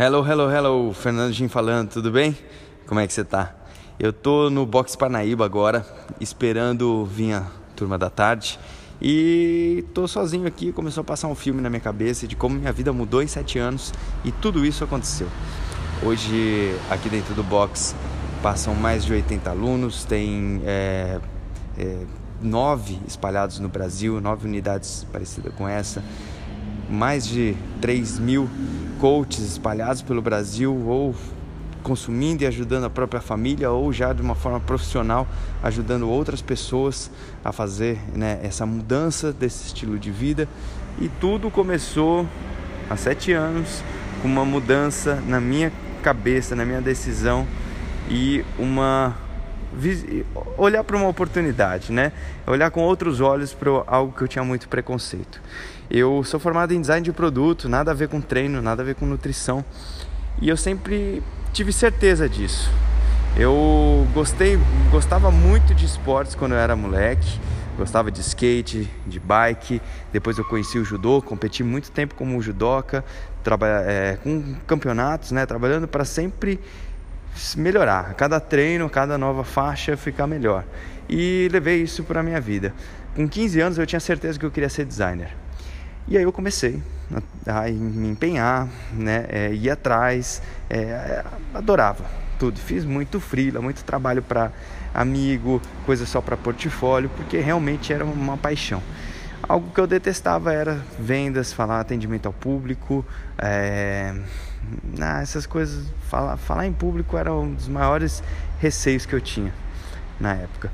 Hello, 0.00 0.24
hello, 0.24 0.48
hello, 0.48 0.92
Fernando 0.92 1.32
Jim 1.32 1.48
falando, 1.48 1.90
tudo 1.90 2.12
bem? 2.12 2.38
Como 2.86 3.00
é 3.00 3.06
que 3.08 3.12
você 3.12 3.24
tá? 3.24 3.52
Eu 3.98 4.12
tô 4.12 4.48
no 4.48 4.64
Box 4.64 4.94
Parnaíba 4.94 5.44
agora, 5.44 5.84
esperando 6.20 7.04
vir 7.04 7.32
a 7.32 7.44
turma 7.74 7.98
da 7.98 8.08
tarde 8.08 8.60
e 9.02 9.84
tô 9.92 10.06
sozinho 10.06 10.46
aqui, 10.46 10.70
começou 10.70 11.00
a 11.00 11.04
passar 11.04 11.26
um 11.26 11.34
filme 11.34 11.60
na 11.60 11.68
minha 11.68 11.80
cabeça 11.80 12.28
de 12.28 12.36
como 12.36 12.54
minha 12.54 12.70
vida 12.70 12.92
mudou 12.92 13.20
em 13.24 13.26
sete 13.26 13.58
anos 13.58 13.92
e 14.24 14.30
tudo 14.30 14.64
isso 14.64 14.84
aconteceu. 14.84 15.26
Hoje, 16.04 16.78
aqui 16.88 17.08
dentro 17.08 17.34
do 17.34 17.42
box, 17.42 17.96
passam 18.40 18.76
mais 18.76 19.04
de 19.04 19.12
80 19.12 19.50
alunos, 19.50 20.04
tem 20.04 20.62
é, 20.64 21.18
é, 21.76 22.06
nove 22.40 23.00
espalhados 23.04 23.58
no 23.58 23.68
Brasil, 23.68 24.20
nove 24.20 24.46
unidades 24.46 25.04
parecidas 25.10 25.52
com 25.56 25.68
essa 25.68 26.04
mais 26.88 27.26
de 27.26 27.54
3 27.80 28.18
mil 28.18 28.48
coaches 28.98 29.40
espalhados 29.40 30.02
pelo 30.02 30.22
Brasil, 30.22 30.74
ou 30.86 31.14
consumindo 31.82 32.42
e 32.42 32.46
ajudando 32.46 32.84
a 32.84 32.90
própria 32.90 33.20
família, 33.20 33.70
ou 33.70 33.92
já 33.92 34.12
de 34.12 34.20
uma 34.20 34.34
forma 34.34 34.60
profissional, 34.60 35.26
ajudando 35.62 36.08
outras 36.08 36.42
pessoas 36.42 37.10
a 37.44 37.52
fazer 37.52 37.98
né, 38.14 38.38
essa 38.42 38.66
mudança 38.66 39.32
desse 39.32 39.66
estilo 39.66 39.98
de 39.98 40.10
vida. 40.10 40.48
E 41.00 41.08
tudo 41.08 41.50
começou 41.50 42.26
há 42.90 42.96
sete 42.96 43.32
anos 43.32 43.82
com 44.20 44.28
uma 44.28 44.44
mudança 44.44 45.22
na 45.26 45.40
minha 45.40 45.72
cabeça, 46.02 46.56
na 46.56 46.64
minha 46.64 46.80
decisão 46.80 47.46
e 48.10 48.44
uma 48.58 49.14
olhar 50.56 50.84
para 50.84 50.96
uma 50.96 51.08
oportunidade, 51.08 51.92
né? 51.92 52.12
Olhar 52.46 52.70
com 52.70 52.80
outros 52.80 53.20
olhos 53.20 53.54
para 53.54 53.70
algo 53.86 54.12
que 54.12 54.22
eu 54.22 54.28
tinha 54.28 54.44
muito 54.44 54.68
preconceito. 54.68 55.40
Eu 55.90 56.22
sou 56.24 56.38
formado 56.38 56.74
em 56.74 56.80
design 56.80 57.04
de 57.04 57.12
produto, 57.12 57.68
nada 57.68 57.92
a 57.92 57.94
ver 57.94 58.08
com 58.08 58.20
treino, 58.20 58.60
nada 58.60 58.82
a 58.82 58.84
ver 58.84 58.94
com 58.94 59.06
nutrição. 59.06 59.64
E 60.40 60.48
eu 60.48 60.56
sempre 60.56 61.22
tive 61.52 61.72
certeza 61.72 62.28
disso. 62.28 62.70
Eu 63.36 64.06
gostei, 64.12 64.58
gostava 64.90 65.30
muito 65.30 65.74
de 65.74 65.86
esportes 65.86 66.34
quando 66.34 66.52
eu 66.52 66.58
era 66.58 66.74
moleque. 66.76 67.38
Gostava 67.76 68.10
de 68.10 68.20
skate, 68.20 68.90
de 69.06 69.20
bike. 69.20 69.80
Depois 70.12 70.36
eu 70.36 70.44
conheci 70.44 70.78
o 70.78 70.84
judô, 70.84 71.22
competi 71.22 71.62
muito 71.62 71.92
tempo 71.92 72.16
como 72.16 72.42
judoca, 72.42 73.04
é, 73.86 74.18
com 74.22 74.56
campeonatos, 74.66 75.30
né? 75.30 75.46
Trabalhando 75.46 75.86
para 75.86 76.04
sempre 76.04 76.58
melhorar. 77.56 78.14
Cada 78.14 78.40
treino, 78.40 78.88
cada 78.88 79.16
nova 79.16 79.44
faixa 79.44 79.96
ficar 79.96 80.26
melhor. 80.26 80.64
E 81.08 81.48
levei 81.50 81.82
isso 81.82 82.04
para 82.04 82.20
a 82.20 82.22
minha 82.22 82.40
vida. 82.40 82.74
Com 83.14 83.28
15 83.28 83.60
anos 83.60 83.78
eu 83.78 83.86
tinha 83.86 84.00
certeza 84.00 84.38
que 84.38 84.46
eu 84.46 84.50
queria 84.50 84.68
ser 84.68 84.84
designer. 84.84 85.34
E 86.06 86.16
aí 86.16 86.22
eu 86.22 86.32
comecei 86.32 86.82
a, 87.46 87.68
me 87.70 88.08
empenhar, 88.08 88.68
né, 88.92 89.26
é, 89.28 89.52
ir 89.52 89.70
atrás, 89.70 90.42
é, 90.70 91.24
adorava 91.52 92.04
tudo. 92.38 92.58
Fiz 92.58 92.84
muito 92.84 93.20
freela, 93.20 93.60
muito 93.60 93.82
trabalho 93.84 94.22
para 94.22 94.52
amigo, 94.94 95.60
coisa 95.84 96.06
só 96.06 96.20
para 96.20 96.36
portfólio, 96.36 97.10
porque 97.16 97.38
realmente 97.38 97.92
era 97.92 98.04
uma 98.04 98.36
paixão. 98.36 98.82
Algo 99.42 99.70
que 99.72 99.80
eu 99.80 99.86
detestava 99.86 100.52
era 100.52 100.82
vendas, 100.98 101.52
falar 101.52 101.80
atendimento 101.80 102.26
ao 102.26 102.32
público, 102.32 103.04
é, 103.38 104.14
ah, 105.00 105.20
essas 105.22 105.46
coisas, 105.46 105.86
falar, 106.08 106.36
falar 106.36 106.66
em 106.66 106.72
público 106.72 107.16
era 107.16 107.32
um 107.32 107.54
dos 107.54 107.68
maiores 107.68 108.22
receios 108.60 109.06
que 109.06 109.14
eu 109.14 109.20
tinha 109.20 109.52
na 110.20 110.34
época. 110.34 110.70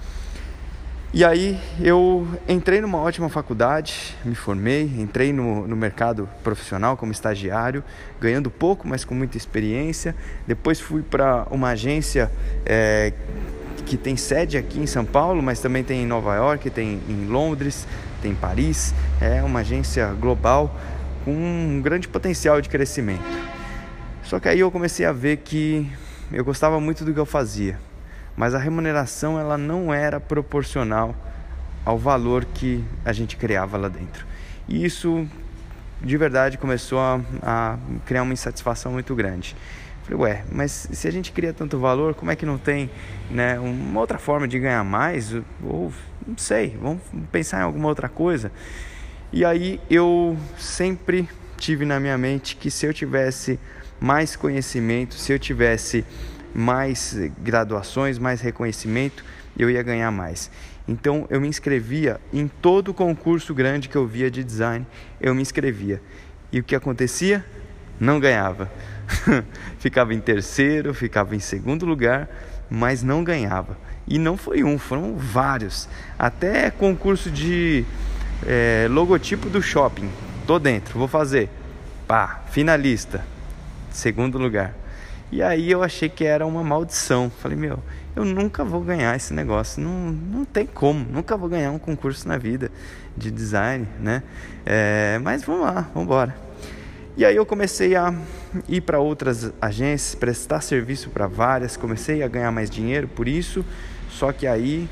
E 1.16 1.24
aí 1.24 1.60
eu 1.80 2.26
entrei 2.48 2.80
numa 2.80 2.98
ótima 2.98 3.28
faculdade, 3.28 4.16
me 4.24 4.34
formei, 4.34 4.82
entrei 4.98 5.32
no, 5.32 5.64
no 5.64 5.76
mercado 5.76 6.28
profissional 6.42 6.96
como 6.96 7.12
estagiário, 7.12 7.84
ganhando 8.20 8.50
pouco, 8.50 8.88
mas 8.88 9.04
com 9.04 9.14
muita 9.14 9.36
experiência. 9.36 10.16
Depois 10.44 10.80
fui 10.80 11.02
para 11.02 11.46
uma 11.52 11.68
agência 11.68 12.32
é, 12.66 13.12
que 13.86 13.96
tem 13.96 14.16
sede 14.16 14.56
aqui 14.56 14.80
em 14.80 14.88
São 14.88 15.04
Paulo, 15.04 15.40
mas 15.40 15.60
também 15.60 15.84
tem 15.84 16.02
em 16.02 16.06
Nova 16.06 16.34
York, 16.34 16.68
tem 16.70 17.00
em 17.08 17.26
Londres, 17.26 17.86
tem 18.20 18.32
em 18.32 18.34
Paris. 18.34 18.92
É 19.20 19.40
uma 19.40 19.60
agência 19.60 20.08
global 20.20 20.74
com 21.24 21.30
um 21.30 21.80
grande 21.80 22.08
potencial 22.08 22.60
de 22.60 22.68
crescimento. 22.68 23.53
Só 24.24 24.40
que 24.40 24.48
aí 24.48 24.60
eu 24.60 24.70
comecei 24.70 25.04
a 25.04 25.12
ver 25.12 25.38
que 25.38 25.90
eu 26.32 26.44
gostava 26.44 26.80
muito 26.80 27.04
do 27.04 27.12
que 27.12 27.20
eu 27.20 27.26
fazia, 27.26 27.78
mas 28.34 28.54
a 28.54 28.58
remuneração 28.58 29.38
ela 29.38 29.58
não 29.58 29.92
era 29.92 30.18
proporcional 30.18 31.14
ao 31.84 31.98
valor 31.98 32.44
que 32.46 32.82
a 33.04 33.12
gente 33.12 33.36
criava 33.36 33.76
lá 33.76 33.88
dentro. 33.88 34.26
E 34.66 34.82
isso 34.84 35.28
de 36.00 36.16
verdade 36.16 36.56
começou 36.56 36.98
a, 36.98 37.20
a 37.42 37.78
criar 38.06 38.22
uma 38.22 38.32
insatisfação 38.32 38.92
muito 38.92 39.14
grande. 39.14 39.54
Falei, 40.04 40.20
ué, 40.20 40.44
mas 40.50 40.88
se 40.92 41.06
a 41.06 41.10
gente 41.10 41.30
cria 41.30 41.52
tanto 41.52 41.78
valor, 41.78 42.14
como 42.14 42.30
é 42.30 42.36
que 42.36 42.44
não 42.44 42.58
tem 42.58 42.90
né, 43.30 43.58
uma 43.58 44.00
outra 44.00 44.18
forma 44.18 44.48
de 44.48 44.58
ganhar 44.58 44.84
mais? 44.84 45.34
Ou 45.62 45.92
não 46.26 46.36
sei, 46.36 46.76
vamos 46.80 47.02
pensar 47.30 47.60
em 47.60 47.62
alguma 47.62 47.88
outra 47.88 48.08
coisa. 48.08 48.50
E 49.32 49.44
aí 49.44 49.80
eu 49.88 50.36
sempre 50.58 51.28
tive 51.56 51.84
na 51.84 51.98
minha 52.00 52.16
mente 52.18 52.56
que 52.56 52.70
se 52.70 52.86
eu 52.86 52.92
tivesse 52.92 53.58
mais 54.04 54.36
conhecimento, 54.36 55.14
se 55.14 55.32
eu 55.32 55.38
tivesse 55.38 56.04
mais 56.54 57.16
graduações, 57.38 58.18
mais 58.18 58.42
reconhecimento, 58.42 59.24
eu 59.58 59.70
ia 59.70 59.82
ganhar 59.82 60.10
mais. 60.10 60.50
Então 60.86 61.26
eu 61.30 61.40
me 61.40 61.48
inscrevia 61.48 62.20
em 62.30 62.46
todo 62.46 62.92
concurso 62.92 63.54
grande 63.54 63.88
que 63.88 63.96
eu 63.96 64.06
via 64.06 64.30
de 64.30 64.44
design, 64.44 64.86
eu 65.18 65.34
me 65.34 65.40
inscrevia. 65.40 66.02
E 66.52 66.60
o 66.60 66.62
que 66.62 66.76
acontecia? 66.76 67.42
Não 67.98 68.20
ganhava. 68.20 68.70
ficava 69.80 70.12
em 70.12 70.20
terceiro, 70.20 70.92
ficava 70.92 71.34
em 71.34 71.40
segundo 71.40 71.86
lugar, 71.86 72.28
mas 72.68 73.02
não 73.02 73.24
ganhava. 73.24 73.78
E 74.06 74.18
não 74.18 74.36
foi 74.36 74.62
um, 74.62 74.78
foram 74.78 75.16
vários. 75.16 75.88
Até 76.18 76.70
concurso 76.70 77.30
de 77.30 77.86
é, 78.46 78.86
logotipo 78.90 79.48
do 79.48 79.62
shopping. 79.62 80.10
Tô 80.46 80.58
dentro, 80.58 80.98
vou 80.98 81.08
fazer. 81.08 81.48
Pá, 82.06 82.44
finalista 82.50 83.32
segundo 83.94 84.38
lugar. 84.38 84.74
E 85.32 85.42
aí 85.42 85.70
eu 85.70 85.82
achei 85.82 86.08
que 86.08 86.24
era 86.24 86.46
uma 86.46 86.62
maldição. 86.62 87.30
Falei, 87.40 87.56
meu, 87.56 87.78
eu 88.14 88.24
nunca 88.24 88.64
vou 88.64 88.80
ganhar 88.80 89.16
esse 89.16 89.32
negócio. 89.32 89.82
Não, 89.82 90.10
não 90.12 90.44
tem 90.44 90.66
como, 90.66 91.04
nunca 91.10 91.36
vou 91.36 91.48
ganhar 91.48 91.70
um 91.70 91.78
concurso 91.78 92.28
na 92.28 92.36
vida 92.36 92.70
de 93.16 93.30
design, 93.30 93.86
né? 93.98 94.22
É, 94.64 95.18
mas 95.22 95.42
vamos 95.44 95.62
lá, 95.62 95.88
vamos 95.92 96.02
embora. 96.04 96.34
E 97.16 97.24
aí 97.24 97.36
eu 97.36 97.46
comecei 97.46 97.94
a 97.94 98.12
ir 98.68 98.80
para 98.80 98.98
outras 98.98 99.52
agências, 99.60 100.14
prestar 100.14 100.60
serviço 100.60 101.10
para 101.10 101.26
várias, 101.26 101.76
comecei 101.76 102.22
a 102.22 102.28
ganhar 102.28 102.50
mais 102.50 102.68
dinheiro 102.68 103.06
por 103.08 103.28
isso. 103.28 103.64
Só 104.10 104.32
que 104.32 104.46
aí 104.46 104.88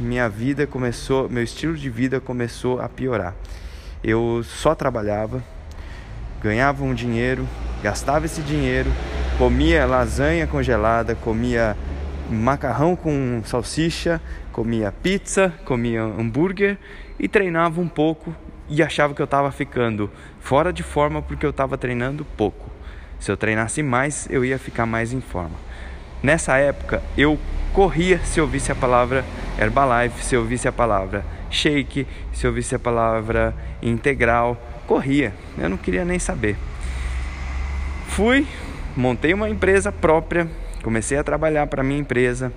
minha 0.00 0.28
vida 0.28 0.66
começou, 0.66 1.28
meu 1.28 1.42
estilo 1.42 1.76
de 1.76 1.90
vida 1.90 2.20
começou 2.20 2.80
a 2.80 2.88
piorar. 2.88 3.34
Eu 4.02 4.42
só 4.44 4.74
trabalhava, 4.74 5.42
ganhava 6.42 6.84
um 6.84 6.94
dinheiro, 6.94 7.46
gastava 7.82 8.26
esse 8.26 8.40
dinheiro, 8.42 8.90
comia 9.36 9.86
lasanha 9.86 10.46
congelada, 10.46 11.14
comia 11.14 11.76
macarrão 12.30 12.94
com 12.94 13.40
salsicha, 13.44 14.20
comia 14.52 14.92
pizza, 14.92 15.52
comia 15.64 16.02
hambúrguer 16.02 16.76
e 17.18 17.28
treinava 17.28 17.80
um 17.80 17.88
pouco 17.88 18.34
e 18.68 18.82
achava 18.82 19.14
que 19.14 19.22
eu 19.22 19.24
estava 19.24 19.50
ficando 19.50 20.10
fora 20.40 20.72
de 20.72 20.82
forma 20.82 21.22
porque 21.22 21.46
eu 21.46 21.50
estava 21.50 21.78
treinando 21.78 22.24
pouco. 22.36 22.68
Se 23.18 23.30
eu 23.30 23.36
treinasse 23.36 23.82
mais, 23.82 24.28
eu 24.30 24.44
ia 24.44 24.58
ficar 24.58 24.86
mais 24.86 25.12
em 25.12 25.20
forma. 25.20 25.56
Nessa 26.22 26.56
época, 26.56 27.02
eu 27.16 27.38
corria 27.72 28.18
se 28.24 28.40
eu 28.40 28.44
ouvisse 28.44 28.70
a 28.70 28.74
palavra 28.74 29.24
Herbalife, 29.58 30.24
se 30.24 30.34
eu 30.34 30.40
ouvisse 30.40 30.68
a 30.68 30.72
palavra 30.72 31.24
shake, 31.50 32.06
se 32.32 32.46
eu 32.46 32.50
ouvisse 32.50 32.74
a 32.74 32.78
palavra 32.78 33.54
integral, 33.82 34.60
corria. 34.88 35.34
Eu 35.58 35.68
não 35.68 35.76
queria 35.76 36.04
nem 36.04 36.18
saber. 36.18 36.56
Fui, 38.08 38.48
montei 38.96 39.34
uma 39.34 39.48
empresa 39.48 39.92
própria, 39.92 40.48
comecei 40.82 41.18
a 41.18 41.22
trabalhar 41.22 41.66
para 41.66 41.84
minha 41.84 42.00
empresa, 42.00 42.50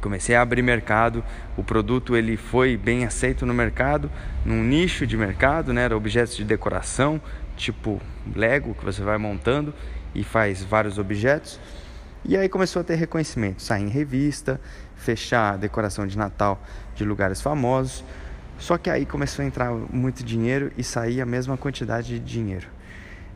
comecei 0.00 0.36
a 0.36 0.42
abrir 0.42 0.62
mercado. 0.62 1.24
O 1.56 1.64
produto 1.64 2.16
ele 2.16 2.36
foi 2.36 2.76
bem 2.76 3.04
aceito 3.04 3.44
no 3.44 3.52
mercado, 3.52 4.08
num 4.46 4.62
nicho 4.62 5.04
de 5.06 5.16
mercado, 5.16 5.72
né? 5.72 5.82
Era 5.82 5.96
objetos 5.96 6.36
de 6.36 6.44
decoração, 6.44 7.20
tipo 7.56 8.00
Lego 8.34 8.74
que 8.74 8.84
você 8.84 9.02
vai 9.02 9.18
montando 9.18 9.74
e 10.14 10.22
faz 10.22 10.62
vários 10.62 10.98
objetos. 10.98 11.58
E 12.24 12.36
aí 12.36 12.48
começou 12.48 12.80
a 12.80 12.84
ter 12.84 12.94
reconhecimento, 12.94 13.60
sair 13.60 13.82
em 13.82 13.88
revista, 13.88 14.60
fechar 14.94 15.58
decoração 15.58 16.06
de 16.06 16.16
Natal 16.16 16.62
de 16.94 17.04
lugares 17.04 17.42
famosos. 17.42 18.04
Só 18.60 18.76
que 18.76 18.90
aí 18.90 19.06
começou 19.06 19.42
a 19.42 19.46
entrar 19.46 19.72
muito 19.72 20.22
dinheiro 20.22 20.70
e 20.76 20.84
sair 20.84 21.22
a 21.22 21.26
mesma 21.26 21.56
quantidade 21.56 22.08
de 22.08 22.20
dinheiro. 22.20 22.68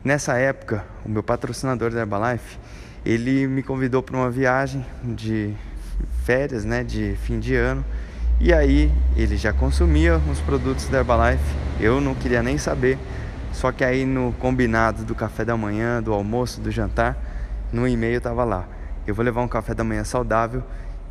Nessa 0.04 0.36
época, 0.36 0.84
o 1.02 1.08
meu 1.08 1.22
patrocinador 1.22 1.90
da 1.90 2.00
Herbalife, 2.00 2.58
ele 3.06 3.46
me 3.46 3.62
convidou 3.62 4.02
para 4.02 4.14
uma 4.14 4.30
viagem 4.30 4.84
de 5.02 5.54
férias, 6.24 6.66
né, 6.66 6.84
de 6.84 7.16
fim 7.22 7.40
de 7.40 7.54
ano. 7.56 7.82
E 8.38 8.52
aí 8.52 8.92
ele 9.16 9.38
já 9.38 9.50
consumia 9.50 10.18
os 10.30 10.40
produtos 10.40 10.88
da 10.88 10.98
Herbalife, 10.98 11.42
eu 11.80 12.02
não 12.02 12.14
queria 12.14 12.42
nem 12.42 12.58
saber. 12.58 12.98
Só 13.50 13.72
que 13.72 13.82
aí 13.82 14.04
no 14.04 14.34
combinado 14.38 15.04
do 15.04 15.14
café 15.14 15.42
da 15.42 15.56
manhã, 15.56 16.02
do 16.02 16.12
almoço, 16.12 16.60
do 16.60 16.70
jantar, 16.70 17.16
no 17.72 17.88
e-mail 17.88 18.20
tava 18.20 18.44
lá. 18.44 18.68
Eu 19.06 19.14
vou 19.14 19.24
levar 19.24 19.40
um 19.40 19.48
café 19.48 19.72
da 19.72 19.84
manhã 19.84 20.04
saudável 20.04 20.62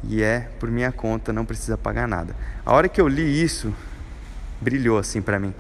e 0.04 0.21
é 0.21 0.48
por 0.60 0.69
minha 0.69 0.92
conta, 0.92 1.33
não 1.33 1.45
precisa 1.45 1.75
pagar 1.80 2.07
nada. 2.07 2.36
A 2.63 2.74
hora 2.74 2.88
que 2.88 3.01
eu 3.01 3.07
li 3.07 3.42
isso, 3.42 3.74
brilhou 4.63 4.98
assim 4.98 5.21
para 5.21 5.39
mim. 5.39 5.54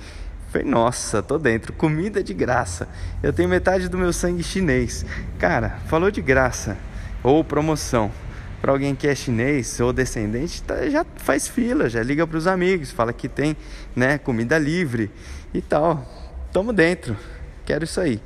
Falei, 0.51 0.67
nossa, 0.67 1.21
tô 1.21 1.37
dentro, 1.37 1.73
comida 1.73 2.23
de 2.23 2.33
graça. 2.33 2.87
Eu 3.21 3.33
tenho 3.33 3.49
metade 3.49 3.89
do 3.89 3.97
meu 3.97 4.13
sangue 4.13 4.43
chinês. 4.43 5.05
Cara, 5.37 5.79
falou 5.87 6.09
de 6.09 6.21
graça 6.21 6.77
ou 7.23 7.43
promoção 7.43 8.11
para 8.63 8.71
alguém 8.71 8.95
que 8.95 9.05
é 9.05 9.13
chinês 9.13 9.77
ou 9.81 9.91
descendente, 9.91 10.63
tá, 10.63 10.89
já 10.89 11.05
faz 11.17 11.49
fila, 11.49 11.89
já 11.89 12.01
liga 12.01 12.25
para 12.25 12.37
os 12.37 12.47
amigos, 12.47 12.91
fala 12.91 13.11
que 13.11 13.27
tem 13.27 13.57
né, 13.93 14.17
comida 14.17 14.57
livre 14.57 15.11
e 15.53 15.61
tal. 15.61 16.07
Tamo 16.53 16.71
dentro, 16.71 17.17
quero 17.65 17.83
isso 17.83 17.99
aí. 17.99 18.21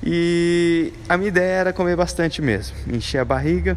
E 0.00 0.92
a 1.08 1.16
minha 1.16 1.30
ideia 1.30 1.52
era 1.52 1.72
comer 1.72 1.96
bastante 1.96 2.40
mesmo, 2.40 2.76
encher 2.86 3.18
a 3.18 3.24
barriga, 3.24 3.76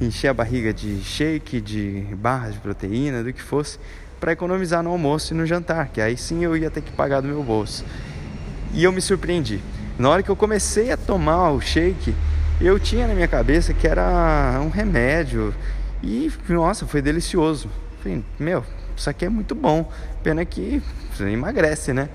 encher 0.00 0.28
a 0.28 0.34
barriga 0.34 0.72
de 0.72 1.02
shake, 1.02 1.60
de 1.60 2.06
barras 2.14 2.54
de 2.54 2.60
proteína, 2.60 3.24
do 3.24 3.32
que 3.32 3.42
fosse, 3.42 3.80
para 4.22 4.30
economizar 4.30 4.84
no 4.84 4.90
almoço 4.90 5.34
e 5.34 5.36
no 5.36 5.44
jantar, 5.44 5.88
que 5.88 6.00
aí 6.00 6.16
sim 6.16 6.44
eu 6.44 6.56
ia 6.56 6.70
ter 6.70 6.80
que 6.80 6.92
pagar 6.92 7.20
do 7.20 7.26
meu 7.26 7.42
bolso. 7.42 7.84
E 8.72 8.84
eu 8.84 8.92
me 8.92 9.00
surpreendi. 9.00 9.60
Na 9.98 10.08
hora 10.10 10.22
que 10.22 10.30
eu 10.30 10.36
comecei 10.36 10.92
a 10.92 10.96
tomar 10.96 11.50
o 11.50 11.60
shake, 11.60 12.14
eu 12.60 12.78
tinha 12.78 13.08
na 13.08 13.14
minha 13.14 13.26
cabeça 13.26 13.74
que 13.74 13.84
era 13.84 14.60
um 14.64 14.68
remédio 14.68 15.52
e 16.04 16.30
nossa, 16.48 16.86
foi 16.86 17.02
delicioso. 17.02 17.68
Falei, 18.00 18.22
meu, 18.38 18.64
isso 18.96 19.10
aqui 19.10 19.24
é 19.24 19.28
muito 19.28 19.56
bom. 19.56 19.90
Pena 20.22 20.44
que 20.44 20.80
você 21.12 21.28
emagrece, 21.28 21.92
né? 21.92 22.08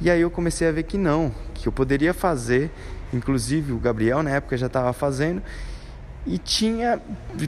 E 0.00 0.10
aí 0.10 0.22
eu 0.22 0.30
comecei 0.30 0.66
a 0.66 0.72
ver 0.72 0.84
que 0.84 0.96
não, 0.96 1.30
que 1.52 1.68
eu 1.68 1.72
poderia 1.72 2.14
fazer, 2.14 2.70
inclusive 3.12 3.74
o 3.74 3.78
Gabriel 3.78 4.22
na 4.22 4.30
época 4.30 4.56
já 4.56 4.68
estava 4.68 4.90
fazendo, 4.94 5.42
e 6.26 6.38
tinha 6.38 6.98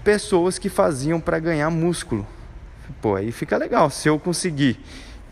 pessoas 0.04 0.58
que 0.58 0.68
faziam 0.68 1.18
para 1.18 1.38
ganhar 1.38 1.70
músculo. 1.70 2.26
Pô, 3.00 3.16
aí 3.16 3.32
fica 3.32 3.56
legal. 3.56 3.90
Se 3.90 4.08
eu 4.08 4.18
conseguir, 4.18 4.78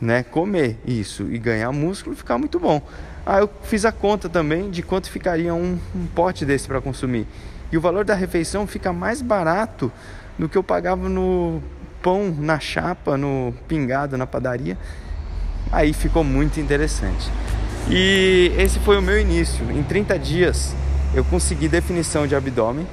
né, 0.01 0.23
comer 0.23 0.79
isso 0.87 1.25
e 1.31 1.39
ganhar 1.39 1.73
músculo, 1.73 2.15
fica 2.15 2.37
muito 2.39 2.59
bom. 2.59 2.81
Aí 3.25 3.41
eu 3.41 3.51
fiz 3.65 3.85
a 3.85 3.93
conta 3.93 4.29
também 4.29 4.71
de 4.71 4.83
quanto 4.83 5.11
ficaria 5.11 5.53
um, 5.53 5.79
um 5.95 6.07
pote 6.15 6.45
desse 6.45 6.69
para 6.69 6.81
consumir. 6.81 7.27
E 7.73 7.77
o 7.77 7.81
valor 7.81 8.05
da 8.05 8.15
refeição 8.15 8.67
fica 8.67 8.93
mais 8.93 9.21
barato 9.21 9.91
do 10.39 10.49
que 10.49 10.57
eu 10.57 10.63
pagava 10.63 11.09
no 11.09 11.61
pão 12.03 12.33
na 12.39 12.61
chapa, 12.61 13.17
no 13.17 13.53
pingado 13.67 14.17
na 14.17 14.27
padaria. 14.27 14.79
Aí 15.73 15.93
ficou 15.93 16.23
muito 16.23 16.61
interessante. 16.61 17.29
E 17.91 18.53
esse 18.57 18.79
foi 18.79 18.97
o 18.97 19.03
meu 19.03 19.21
início. 19.21 19.69
Em 19.73 19.83
30 19.83 20.19
dias 20.19 20.75
eu 21.15 21.25
consegui 21.25 21.69
definição 21.69 22.27
de 22.27 22.37
abdômen. 22.37 22.87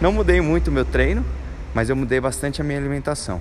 Não 0.00 0.12
mudei 0.12 0.40
muito 0.40 0.68
o 0.68 0.72
meu 0.72 0.84
treino, 0.84 1.24
mas 1.72 1.88
eu 1.88 1.94
mudei 1.94 2.20
bastante 2.20 2.60
a 2.60 2.64
minha 2.64 2.78
alimentação. 2.78 3.40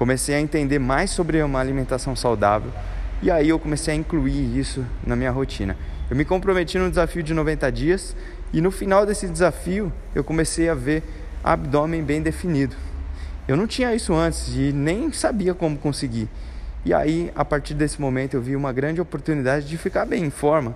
Comecei 0.00 0.34
a 0.34 0.40
entender 0.40 0.78
mais 0.78 1.10
sobre 1.10 1.42
uma 1.42 1.60
alimentação 1.60 2.16
saudável, 2.16 2.72
e 3.20 3.30
aí 3.30 3.50
eu 3.50 3.58
comecei 3.58 3.92
a 3.92 3.96
incluir 3.98 4.58
isso 4.58 4.82
na 5.06 5.14
minha 5.14 5.30
rotina. 5.30 5.76
Eu 6.10 6.16
me 6.16 6.24
comprometi 6.24 6.78
no 6.78 6.88
desafio 6.88 7.22
de 7.22 7.34
90 7.34 7.70
dias 7.70 8.16
e 8.50 8.62
no 8.62 8.70
final 8.70 9.04
desse 9.04 9.28
desafio 9.28 9.92
eu 10.14 10.24
comecei 10.24 10.70
a 10.70 10.74
ver 10.74 11.02
abdômen 11.44 12.02
bem 12.02 12.22
definido. 12.22 12.74
Eu 13.46 13.58
não 13.58 13.66
tinha 13.66 13.94
isso 13.94 14.14
antes 14.14 14.48
e 14.56 14.72
nem 14.72 15.12
sabia 15.12 15.52
como 15.52 15.76
conseguir. 15.76 16.30
E 16.82 16.94
aí, 16.94 17.30
a 17.36 17.44
partir 17.44 17.74
desse 17.74 18.00
momento, 18.00 18.32
eu 18.32 18.40
vi 18.40 18.56
uma 18.56 18.72
grande 18.72 19.02
oportunidade 19.02 19.68
de 19.68 19.76
ficar 19.76 20.06
bem 20.06 20.24
em 20.24 20.30
forma 20.30 20.74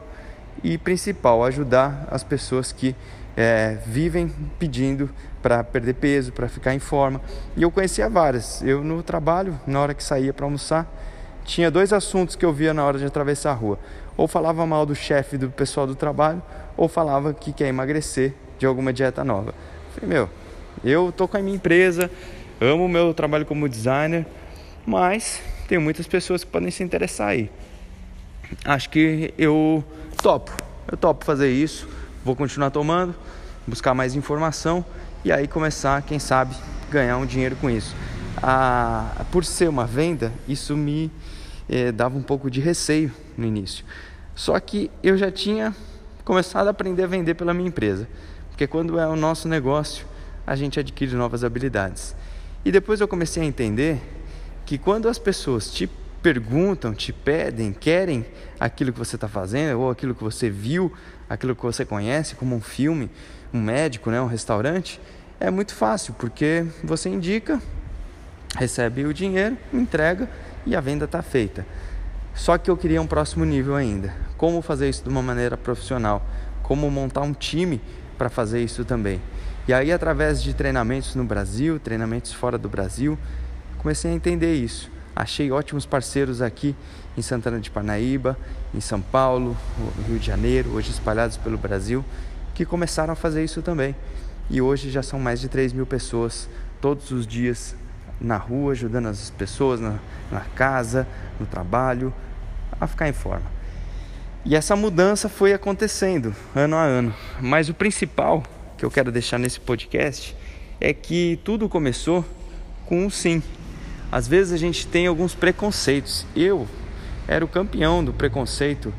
e, 0.62 0.78
principal, 0.78 1.44
ajudar 1.44 2.06
as 2.10 2.22
pessoas 2.22 2.72
que 2.72 2.94
é, 3.36 3.78
vivem 3.86 4.32
pedindo 4.58 5.10
para 5.42 5.62
perder 5.62 5.94
peso, 5.94 6.32
para 6.32 6.48
ficar 6.48 6.74
em 6.74 6.78
forma. 6.78 7.20
E 7.56 7.62
eu 7.62 7.70
conhecia 7.70 8.08
várias. 8.08 8.62
Eu, 8.62 8.82
no 8.82 9.02
trabalho, 9.02 9.58
na 9.66 9.80
hora 9.80 9.94
que 9.94 10.02
saía 10.02 10.32
para 10.32 10.46
almoçar, 10.46 10.86
tinha 11.44 11.70
dois 11.70 11.92
assuntos 11.92 12.36
que 12.36 12.44
eu 12.44 12.52
via 12.52 12.72
na 12.72 12.84
hora 12.84 12.98
de 12.98 13.04
atravessar 13.04 13.50
a 13.50 13.54
rua. 13.54 13.78
Ou 14.16 14.26
falava 14.26 14.64
mal 14.64 14.86
do 14.86 14.94
chefe 14.94 15.36
do 15.36 15.50
pessoal 15.50 15.86
do 15.86 15.94
trabalho, 15.94 16.42
ou 16.76 16.88
falava 16.88 17.34
que 17.34 17.52
quer 17.52 17.68
emagrecer 17.68 18.32
de 18.58 18.66
alguma 18.66 18.92
dieta 18.92 19.22
nova. 19.24 19.54
falei, 19.94 20.08
meu, 20.08 20.30
eu 20.82 21.12
tô 21.12 21.28
com 21.28 21.36
a 21.36 21.40
minha 21.40 21.56
empresa, 21.56 22.10
amo 22.60 22.86
o 22.86 22.88
meu 22.88 23.12
trabalho 23.12 23.44
como 23.44 23.68
designer, 23.68 24.24
mas 24.86 25.42
tem 25.68 25.78
muitas 25.78 26.06
pessoas 26.06 26.44
que 26.44 26.50
podem 26.50 26.70
se 26.70 26.82
interessar 26.82 27.28
aí. 27.28 27.50
Acho 28.64 28.88
que 28.90 29.34
eu 29.36 29.84
topo, 30.24 30.50
eu 30.90 30.96
topo 30.96 31.22
fazer 31.22 31.50
isso, 31.50 31.86
vou 32.24 32.34
continuar 32.34 32.70
tomando, 32.70 33.14
buscar 33.66 33.92
mais 33.92 34.14
informação 34.14 34.82
e 35.22 35.30
aí 35.30 35.46
começar, 35.46 36.00
quem 36.00 36.18
sabe, 36.18 36.56
ganhar 36.90 37.18
um 37.18 37.26
dinheiro 37.26 37.54
com 37.56 37.68
isso. 37.68 37.94
Ah, 38.42 39.26
por 39.30 39.44
ser 39.44 39.68
uma 39.68 39.84
venda, 39.84 40.32
isso 40.48 40.74
me 40.74 41.12
eh, 41.68 41.92
dava 41.92 42.16
um 42.16 42.22
pouco 42.22 42.50
de 42.50 42.58
receio 42.58 43.12
no 43.36 43.44
início. 43.44 43.84
Só 44.34 44.58
que 44.58 44.90
eu 45.02 45.14
já 45.18 45.30
tinha 45.30 45.76
começado 46.24 46.68
a 46.68 46.70
aprender 46.70 47.02
a 47.02 47.06
vender 47.06 47.34
pela 47.34 47.52
minha 47.52 47.68
empresa, 47.68 48.08
porque 48.48 48.66
quando 48.66 48.98
é 48.98 49.06
o 49.06 49.16
nosso 49.16 49.46
negócio, 49.46 50.06
a 50.46 50.56
gente 50.56 50.80
adquire 50.80 51.14
novas 51.14 51.44
habilidades. 51.44 52.16
E 52.64 52.72
depois 52.72 52.98
eu 52.98 53.06
comecei 53.06 53.42
a 53.42 53.46
entender 53.46 54.00
que 54.64 54.78
quando 54.78 55.06
as 55.06 55.18
pessoas 55.18 55.70
te 55.70 55.86
perguntam, 56.24 56.94
te 56.94 57.12
pedem, 57.12 57.70
querem 57.70 58.24
aquilo 58.58 58.94
que 58.94 58.98
você 58.98 59.14
está 59.14 59.28
fazendo 59.28 59.78
ou 59.78 59.90
aquilo 59.90 60.14
que 60.14 60.24
você 60.24 60.48
viu, 60.48 60.90
aquilo 61.28 61.54
que 61.54 61.62
você 61.62 61.84
conhece, 61.84 62.34
como 62.34 62.56
um 62.56 62.62
filme, 62.62 63.10
um 63.52 63.60
médico, 63.60 64.10
né, 64.10 64.18
um 64.22 64.26
restaurante, 64.26 64.98
é 65.38 65.50
muito 65.50 65.74
fácil, 65.74 66.14
porque 66.14 66.64
você 66.82 67.10
indica, 67.10 67.60
recebe 68.56 69.04
o 69.04 69.12
dinheiro, 69.12 69.58
entrega 69.70 70.26
e 70.64 70.74
a 70.74 70.80
venda 70.80 71.04
está 71.04 71.20
feita. 71.20 71.66
Só 72.34 72.56
que 72.56 72.70
eu 72.70 72.76
queria 72.78 73.02
um 73.02 73.06
próximo 73.06 73.44
nível 73.44 73.76
ainda. 73.76 74.14
Como 74.38 74.62
fazer 74.62 74.88
isso 74.88 75.02
de 75.02 75.10
uma 75.10 75.20
maneira 75.20 75.58
profissional? 75.58 76.26
Como 76.62 76.90
montar 76.90 77.20
um 77.20 77.34
time 77.34 77.82
para 78.16 78.31
fazer 78.31 78.62
isso 78.62 78.82
também? 78.82 79.20
E 79.69 79.74
aí, 79.74 79.93
através 79.93 80.43
de 80.43 80.54
treinamentos 80.54 81.14
no 81.14 81.24
Brasil, 81.24 81.78
treinamentos 81.78 82.32
fora 82.32 82.56
do 82.56 82.69
Brasil, 82.69 83.19
comecei 83.76 84.10
a 84.10 84.14
entender 84.14 84.54
isso. 84.54 84.94
Achei 85.14 85.52
ótimos 85.52 85.86
parceiros 85.86 86.42
aqui 86.42 86.74
em 87.16 87.22
Santana 87.22 87.60
de 87.60 87.70
Parnaíba, 87.70 88.36
em 88.74 88.80
São 88.80 89.00
Paulo, 89.00 89.56
Rio 90.08 90.18
de 90.18 90.26
Janeiro, 90.26 90.70
hoje 90.70 90.90
espalhados 90.90 91.36
pelo 91.36 91.56
Brasil, 91.56 92.04
que 92.54 92.64
começaram 92.64 93.12
a 93.12 93.16
fazer 93.16 93.44
isso 93.44 93.62
também. 93.62 93.94
E 94.50 94.60
hoje 94.60 94.90
já 94.90 95.02
são 95.02 95.18
mais 95.18 95.40
de 95.40 95.48
3 95.48 95.72
mil 95.72 95.86
pessoas 95.86 96.48
todos 96.80 97.10
os 97.10 97.26
dias 97.26 97.76
na 98.20 98.36
rua, 98.36 98.72
ajudando 98.72 99.06
as 99.06 99.30
pessoas 99.30 99.80
na, 99.80 99.98
na 100.30 100.40
casa, 100.40 101.06
no 101.38 101.46
trabalho, 101.46 102.12
a 102.80 102.86
ficar 102.86 103.08
em 103.08 103.12
forma. 103.12 103.46
E 104.44 104.54
essa 104.54 104.76
mudança 104.76 105.28
foi 105.28 105.52
acontecendo 105.52 106.34
ano 106.54 106.76
a 106.76 106.82
ano. 106.82 107.14
Mas 107.40 107.68
o 107.68 107.74
principal 107.74 108.42
que 108.76 108.84
eu 108.84 108.90
quero 108.90 109.10
deixar 109.10 109.38
nesse 109.38 109.58
podcast 109.58 110.36
é 110.80 110.92
que 110.92 111.40
tudo 111.44 111.68
começou 111.68 112.24
com 112.84 113.06
um 113.06 113.10
sim. 113.10 113.42
Às 114.14 114.28
vezes 114.28 114.52
a 114.52 114.56
gente 114.56 114.86
tem 114.86 115.08
alguns 115.08 115.34
preconceitos. 115.34 116.24
Eu 116.36 116.68
era 117.26 117.44
o 117.44 117.48
campeão 117.48 118.04
do 118.04 118.12
preconceito 118.12 118.94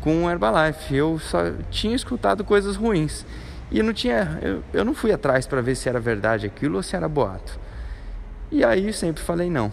com 0.00 0.24
o 0.24 0.30
Herbalife. 0.30 0.94
Eu 0.94 1.18
só 1.18 1.38
tinha 1.72 1.96
escutado 1.96 2.44
coisas 2.44 2.76
ruins. 2.76 3.26
E 3.68 3.82
não 3.82 3.92
tinha, 3.92 4.38
eu, 4.40 4.62
eu 4.72 4.84
não 4.84 4.94
fui 4.94 5.10
atrás 5.10 5.44
para 5.44 5.60
ver 5.60 5.74
se 5.74 5.88
era 5.88 5.98
verdade 5.98 6.46
aquilo 6.46 6.76
ou 6.76 6.84
se 6.84 6.94
era 6.94 7.08
boato. 7.08 7.58
E 8.48 8.62
aí 8.62 8.92
sempre 8.92 9.20
falei 9.20 9.50
não. 9.50 9.72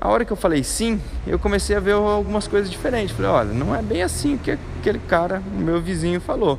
A 0.00 0.08
hora 0.08 0.24
que 0.24 0.32
eu 0.32 0.36
falei 0.36 0.64
sim, 0.64 1.00
eu 1.24 1.38
comecei 1.38 1.76
a 1.76 1.80
ver 1.80 1.92
algumas 1.92 2.48
coisas 2.48 2.68
diferentes. 2.68 3.14
Falei, 3.14 3.30
olha, 3.30 3.52
não 3.52 3.72
é 3.72 3.80
bem 3.82 4.02
assim 4.02 4.36
que 4.36 4.50
aquele 4.50 4.98
cara, 4.98 5.40
meu 5.40 5.80
vizinho, 5.80 6.20
falou. 6.20 6.58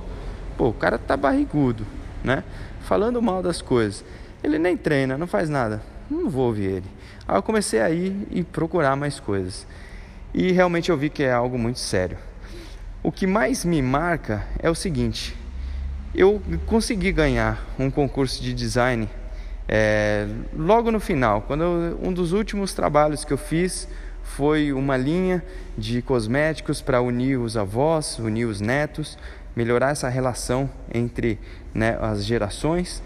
Pô, 0.57 0.69
o 0.69 0.73
cara 0.73 0.97
tá 0.97 1.17
barrigudo, 1.17 1.85
né? 2.23 2.45
Falando 2.83 3.21
mal 3.21 3.43
das 3.43 3.61
coisas. 3.61 4.05
Ele 4.41 4.57
nem 4.57 4.77
treina, 4.77 5.17
não 5.17 5.27
faz 5.27 5.49
nada. 5.49 5.81
Não 6.09 6.29
vou 6.29 6.45
ouvir 6.45 6.67
ele. 6.67 6.96
Aí 7.27 7.37
eu 7.37 7.43
comecei 7.43 7.81
a 7.81 7.89
ir 7.89 8.15
e 8.31 8.43
procurar 8.43 8.95
mais 8.95 9.19
coisas. 9.19 9.67
E 10.33 10.51
realmente 10.51 10.89
eu 10.89 10.97
vi 10.97 11.09
que 11.09 11.23
é 11.23 11.31
algo 11.31 11.57
muito 11.57 11.79
sério. 11.79 12.17
O 13.03 13.11
que 13.11 13.27
mais 13.27 13.65
me 13.65 13.81
marca 13.81 14.45
é 14.59 14.69
o 14.69 14.75
seguinte: 14.75 15.35
eu 16.15 16.41
consegui 16.65 17.11
ganhar 17.11 17.65
um 17.77 17.89
concurso 17.91 18.41
de 18.41 18.53
design 18.53 19.09
é, 19.67 20.25
logo 20.55 20.91
no 20.91 20.99
final, 20.99 21.41
quando 21.41 21.63
eu, 21.63 21.99
um 22.01 22.13
dos 22.13 22.31
últimos 22.31 22.73
trabalhos 22.73 23.25
que 23.25 23.33
eu 23.33 23.37
fiz 23.37 23.87
foi 24.23 24.71
uma 24.71 24.95
linha 24.95 25.43
de 25.77 26.01
cosméticos 26.01 26.81
para 26.81 27.01
unir 27.01 27.37
os 27.37 27.57
avós, 27.57 28.17
unir 28.17 28.45
os 28.45 28.61
netos, 28.61 29.17
melhorar 29.55 29.91
essa 29.91 30.07
relação 30.07 30.69
entre 30.93 31.37
né, 31.73 31.97
as 32.01 32.23
gerações. 32.23 33.03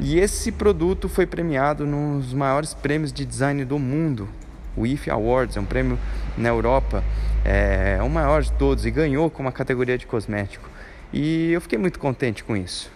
E 0.00 0.18
esse 0.18 0.50
produto 0.50 1.08
foi 1.08 1.26
premiado 1.26 1.86
nos 1.86 2.32
maiores 2.32 2.74
prêmios 2.74 3.12
de 3.12 3.24
design 3.24 3.64
do 3.64 3.78
mundo, 3.78 4.28
o 4.76 4.86
IF 4.86 5.10
Awards, 5.10 5.56
é 5.56 5.60
um 5.60 5.64
prêmio 5.64 5.98
na 6.36 6.48
Europa, 6.48 7.04
é, 7.44 7.96
é 7.98 8.02
o 8.02 8.08
maior 8.08 8.42
de 8.42 8.52
todos 8.52 8.86
e 8.86 8.90
ganhou 8.90 9.30
com 9.30 9.42
uma 9.42 9.52
categoria 9.52 9.98
de 9.98 10.06
cosmético. 10.06 10.68
E 11.12 11.52
eu 11.52 11.60
fiquei 11.60 11.78
muito 11.78 11.98
contente 11.98 12.42
com 12.42 12.56
isso. 12.56 12.90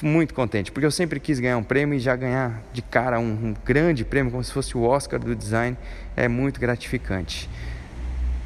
Muito 0.00 0.32
contente, 0.32 0.72
porque 0.72 0.86
eu 0.86 0.90
sempre 0.90 1.20
quis 1.20 1.38
ganhar 1.38 1.58
um 1.58 1.62
prêmio 1.62 1.96
e 1.96 2.00
já 2.00 2.16
ganhar 2.16 2.62
de 2.72 2.80
cara 2.80 3.18
um, 3.18 3.24
um 3.24 3.54
grande 3.64 4.04
prêmio, 4.04 4.30
como 4.30 4.42
se 4.42 4.52
fosse 4.52 4.76
o 4.76 4.82
Oscar 4.82 5.20
do 5.20 5.34
design, 5.34 5.76
é 6.16 6.28
muito 6.28 6.58
gratificante. 6.58 7.50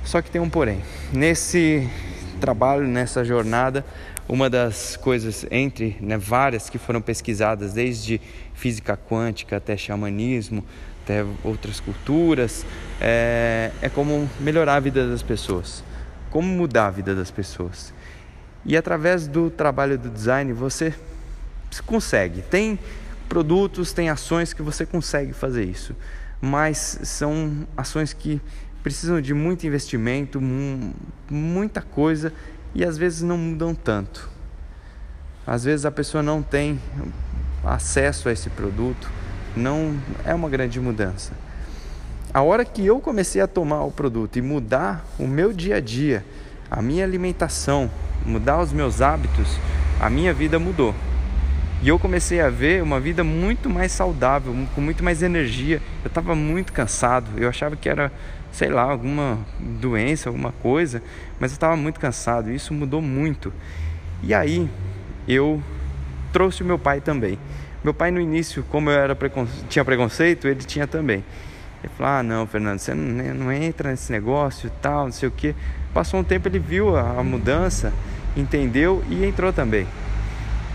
Só 0.04 0.20
que 0.20 0.30
tem 0.30 0.40
um 0.40 0.48
porém. 0.48 0.80
Nesse 1.12 1.88
trabalho, 2.40 2.86
nessa 2.88 3.24
jornada, 3.24 3.84
uma 4.30 4.48
das 4.48 4.96
coisas 4.96 5.44
entre 5.50 5.96
né, 6.00 6.16
várias 6.16 6.70
que 6.70 6.78
foram 6.78 7.02
pesquisadas, 7.02 7.72
desde 7.72 8.20
física 8.54 8.96
quântica 8.96 9.56
até 9.56 9.76
xamanismo, 9.76 10.64
até 11.02 11.24
outras 11.42 11.80
culturas, 11.80 12.64
é, 13.00 13.72
é 13.82 13.88
como 13.88 14.30
melhorar 14.38 14.76
a 14.76 14.80
vida 14.80 15.08
das 15.08 15.20
pessoas, 15.20 15.82
como 16.30 16.46
mudar 16.46 16.86
a 16.86 16.90
vida 16.90 17.12
das 17.12 17.28
pessoas. 17.28 17.92
E 18.64 18.76
através 18.76 19.26
do 19.26 19.50
trabalho 19.50 19.98
do 19.98 20.08
design 20.08 20.52
você 20.52 20.94
consegue. 21.84 22.42
Tem 22.42 22.78
produtos, 23.28 23.92
tem 23.92 24.10
ações 24.10 24.52
que 24.52 24.62
você 24.62 24.86
consegue 24.86 25.32
fazer 25.32 25.64
isso, 25.64 25.96
mas 26.40 27.00
são 27.02 27.66
ações 27.76 28.12
que 28.12 28.40
precisam 28.80 29.20
de 29.20 29.34
muito 29.34 29.66
investimento, 29.66 30.40
muita 31.28 31.82
coisa 31.82 32.32
e 32.74 32.84
às 32.84 32.96
vezes 32.96 33.22
não 33.22 33.36
mudam 33.36 33.74
tanto. 33.74 34.28
Às 35.46 35.64
vezes 35.64 35.86
a 35.86 35.90
pessoa 35.90 36.22
não 36.22 36.42
tem 36.42 36.80
acesso 37.64 38.28
a 38.28 38.32
esse 38.32 38.48
produto, 38.50 39.10
não 39.56 39.96
é 40.24 40.34
uma 40.34 40.48
grande 40.48 40.80
mudança. 40.80 41.32
A 42.32 42.42
hora 42.42 42.64
que 42.64 42.86
eu 42.86 43.00
comecei 43.00 43.40
a 43.40 43.46
tomar 43.46 43.82
o 43.82 43.90
produto 43.90 44.36
e 44.38 44.42
mudar 44.42 45.04
o 45.18 45.26
meu 45.26 45.52
dia 45.52 45.76
a 45.76 45.80
dia, 45.80 46.24
a 46.70 46.80
minha 46.80 47.04
alimentação, 47.04 47.90
mudar 48.24 48.60
os 48.60 48.72
meus 48.72 49.00
hábitos, 49.00 49.58
a 50.00 50.08
minha 50.08 50.32
vida 50.32 50.58
mudou. 50.58 50.94
E 51.82 51.88
eu 51.88 51.98
comecei 51.98 52.40
a 52.40 52.50
ver 52.50 52.82
uma 52.82 53.00
vida 53.00 53.24
muito 53.24 53.68
mais 53.68 53.90
saudável, 53.90 54.54
com 54.74 54.80
muito 54.80 55.02
mais 55.02 55.22
energia. 55.22 55.80
Eu 56.04 56.08
estava 56.08 56.34
muito 56.34 56.72
cansado, 56.72 57.26
eu 57.38 57.48
achava 57.48 57.74
que 57.74 57.88
era 57.88 58.12
sei 58.52 58.68
lá, 58.68 58.82
alguma 58.82 59.38
doença, 59.58 60.28
alguma 60.28 60.52
coisa, 60.52 61.02
mas 61.38 61.52
eu 61.52 61.54
estava 61.54 61.76
muito 61.76 62.00
cansado, 62.00 62.50
e 62.50 62.54
isso 62.54 62.74
mudou 62.74 63.00
muito. 63.00 63.52
E 64.22 64.34
aí 64.34 64.68
eu 65.26 65.62
trouxe 66.32 66.62
o 66.62 66.66
meu 66.66 66.78
pai 66.78 67.00
também. 67.00 67.38
Meu 67.82 67.94
pai 67.94 68.10
no 68.10 68.20
início, 68.20 68.62
como 68.68 68.90
eu 68.90 68.98
era 68.98 69.16
tinha 69.68 69.84
preconceito, 69.84 70.46
ele 70.46 70.60
tinha 70.60 70.86
também. 70.86 71.24
Ele 71.82 71.92
falou: 71.96 72.12
Ah, 72.12 72.22
não, 72.22 72.46
Fernando, 72.46 72.78
você 72.78 72.92
não, 72.92 73.34
não 73.34 73.52
entra 73.52 73.90
nesse 73.90 74.12
negócio 74.12 74.66
e 74.66 74.70
tal, 74.82 75.06
não 75.06 75.12
sei 75.12 75.28
o 75.28 75.32
que. 75.32 75.54
Passou 75.94 76.20
um 76.20 76.24
tempo, 76.24 76.46
ele 76.46 76.58
viu 76.58 76.94
a, 76.96 77.18
a 77.18 77.24
mudança, 77.24 77.92
entendeu 78.36 79.02
e 79.08 79.24
entrou 79.24 79.52
também. 79.52 79.86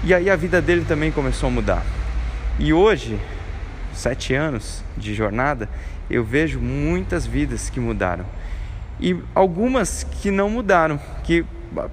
E 0.03 0.13
aí 0.13 0.29
a 0.29 0.36
vida 0.36 0.62
dele 0.62 0.84
também 0.86 1.12
começou 1.12 1.48
a 1.48 1.51
mudar. 1.51 1.86
E 2.58 2.74
hoje, 2.74 3.20
sete 3.95 4.33
anos 4.33 4.83
de 4.97 5.13
jornada, 5.13 5.69
eu 6.09 6.23
vejo 6.23 6.59
muitas 6.59 7.25
vidas 7.25 7.69
que 7.69 7.79
mudaram 7.79 8.25
e 8.99 9.17
algumas 9.33 10.03
que 10.03 10.31
não 10.31 10.49
mudaram, 10.49 10.99
que 11.23 11.45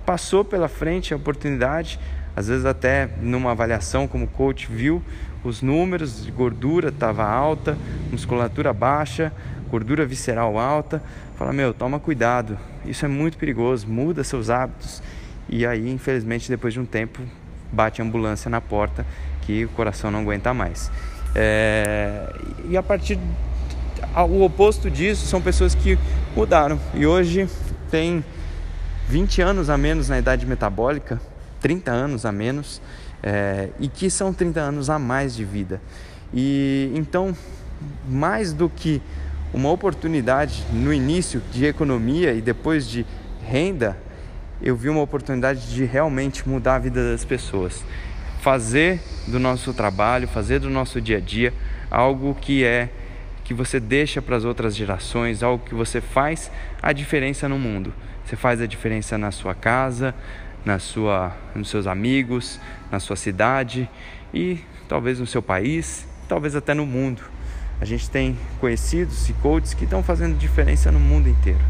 passou 0.07 0.45
pela 0.45 0.69
frente 0.69 1.13
a 1.13 1.17
oportunidade, 1.17 1.99
às 2.37 2.49
vezes 2.49 2.65
até 2.65 3.09
numa 3.21 3.51
avaliação 3.51 4.07
como 4.07 4.27
coach 4.27 4.69
viu 4.71 5.03
os 5.45 5.61
números 5.61 6.25
de 6.25 6.31
gordura 6.31 6.91
estava 6.91 7.25
alta, 7.25 7.77
musculatura 8.13 8.73
baixa, 8.73 9.33
gordura 9.69 10.07
visceral 10.07 10.57
alta, 10.57 11.03
fala 11.37 11.53
meu, 11.53 11.75
toma 11.75 11.99
cuidado, 11.99 12.57
isso 12.87 13.05
é 13.05 13.09
muito 13.09 13.37
perigoso, 13.37 13.89
muda 13.89 14.23
seus 14.23 14.51
hábitos 14.51 15.03
e 15.49 15.67
aí 15.67 15.91
infelizmente 15.91 16.49
depois 16.49 16.73
de 16.73 16.79
um 16.79 16.85
tempo 16.85 17.21
bate 17.73 18.01
a 18.01 18.05
ambulância 18.05 18.49
na 18.49 18.61
porta 18.61 19.05
que 19.41 19.65
o 19.65 19.69
coração 19.71 20.13
não 20.13 20.21
aguenta 20.21 20.55
mais. 20.55 20.93
É... 21.35 22.33
E 22.69 22.77
a 22.77 22.83
partir 22.83 23.19
o 24.29 24.43
oposto 24.45 24.91
disso 24.91 25.27
são 25.27 25.41
pessoas 25.41 25.75
que 25.75 25.99
mudaram 26.37 26.79
e 26.95 27.07
hoje 27.07 27.49
tem 27.91 28.25
20 29.09 29.43
anos 29.43 29.71
a 29.71 29.77
menos 29.77 30.09
na 30.09 30.19
idade 30.19 30.47
metabólica, 30.47 31.21
30 31.61 31.91
anos 31.91 32.27
a 32.27 32.33
menos, 32.33 32.81
é, 33.23 33.69
e 33.79 33.89
que 33.89 34.11
são 34.11 34.33
30 34.33 34.61
anos 34.61 34.91
a 34.91 34.99
mais 34.99 35.35
de 35.35 35.45
vida. 35.45 35.81
E 36.33 36.91
então, 36.95 37.37
mais 38.09 38.53
do 38.53 38.69
que 38.69 39.01
uma 39.53 39.71
oportunidade 39.71 40.65
no 40.73 40.93
início 40.93 41.43
de 41.53 41.67
economia 41.67 42.33
e 42.33 42.41
depois 42.41 42.89
de 42.89 43.05
renda, 43.45 43.97
eu 44.61 44.75
vi 44.75 44.89
uma 44.89 45.03
oportunidade 45.03 45.75
de 45.75 45.85
realmente 45.85 46.49
mudar 46.49 46.77
a 46.77 46.79
vida 46.79 47.13
das 47.13 47.25
pessoas. 47.25 47.85
Fazer 48.43 49.01
do 49.29 49.39
nosso 49.39 49.73
trabalho, 49.73 50.27
fazer 50.27 50.59
do 50.59 50.69
nosso 50.69 51.01
dia 51.01 51.19
a 51.19 51.21
dia 51.21 51.55
algo 51.89 52.35
que 52.35 52.65
é 52.65 52.89
que 53.45 53.55
você 53.55 53.79
deixa 53.79 54.21
para 54.21 54.35
as 54.35 54.45
outras 54.45 54.75
gerações, 54.75 55.45
algo 55.45 55.65
que 55.65 55.77
você 55.77 56.01
faz 56.01 56.51
a 56.83 56.93
diferença 56.93 57.49
no 57.49 57.57
mundo. 57.57 57.95
Você 58.27 58.35
faz 58.35 58.61
a 58.61 58.67
diferença 58.67 59.17
na 59.17 59.31
sua 59.31 59.55
casa, 59.55 60.13
na 60.65 60.81
sua, 60.81 61.33
nos 61.55 61.71
seus 61.71 61.87
amigos, 61.87 62.59
na 62.91 62.99
sua 62.99 63.15
cidade 63.15 63.89
e 64.35 64.59
talvez 64.89 65.21
no 65.21 65.27
seu 65.27 65.41
país, 65.41 66.05
talvez 66.29 66.57
até 66.57 66.75
no 66.75 66.85
mundo. 66.85 67.23
A 67.81 67.85
gente 67.85 68.11
tem 68.11 68.37
conhecidos 68.59 69.29
e 69.29 69.35
coaches 69.35 69.73
que 69.73 69.85
estão 69.85 70.03
fazendo 70.03 70.37
diferença 70.37 70.91
no 70.91 70.99
mundo 70.99 71.29
inteiro. 71.29 71.63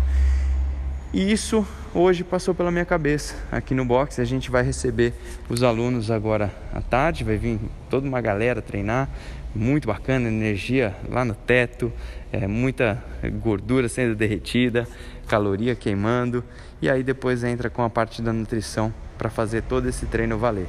E 1.12 1.30
isso 1.30 1.66
hoje 1.94 2.24
passou 2.24 2.54
pela 2.54 2.70
minha 2.70 2.86
cabeça. 2.86 3.34
Aqui 3.52 3.74
no 3.74 3.84
box 3.84 4.18
a 4.18 4.24
gente 4.24 4.50
vai 4.50 4.62
receber 4.62 5.12
os 5.46 5.62
alunos 5.62 6.10
agora 6.10 6.50
à 6.72 6.80
tarde, 6.80 7.22
vai 7.22 7.36
vir 7.36 7.60
toda 7.90 8.08
uma 8.08 8.18
galera 8.22 8.62
treinar, 8.62 9.10
muito 9.54 9.86
bacana, 9.86 10.26
energia 10.26 10.96
lá 11.10 11.22
no 11.22 11.34
teto, 11.34 11.92
é, 12.32 12.46
muita 12.46 13.04
gordura 13.42 13.90
sendo 13.90 14.14
derretida, 14.14 14.88
caloria 15.28 15.74
queimando, 15.74 16.42
e 16.80 16.88
aí 16.88 17.02
depois 17.02 17.44
entra 17.44 17.68
com 17.68 17.82
a 17.82 17.90
parte 17.90 18.22
da 18.22 18.32
nutrição 18.32 18.92
para 19.18 19.28
fazer 19.28 19.64
todo 19.64 19.86
esse 19.86 20.06
treino 20.06 20.38
valer. 20.38 20.66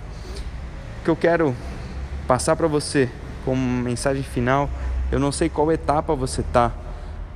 O 0.99 1.05
que 1.05 1.09
eu 1.09 1.15
quero 1.15 1.55
passar 2.27 2.57
para 2.57 2.67
você 2.67 3.07
como 3.45 3.61
mensagem 3.81 4.23
final, 4.23 4.69
eu 5.09 5.21
não 5.21 5.31
sei 5.31 5.47
qual 5.47 5.71
etapa 5.71 6.13
você 6.13 6.41
está 6.41 6.82